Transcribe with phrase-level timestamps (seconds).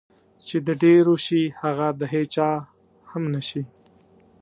[0.47, 2.49] چې د ډېرو شي هغه د هېچا
[3.11, 3.63] هم نشي.